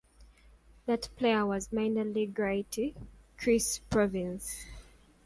That 0.87 1.09
player 1.15 1.45
was 1.45 1.71
minor 1.71 2.03
league 2.03 2.39
righty 2.39 2.95
Chris 3.37 3.77
Province. 3.77 4.65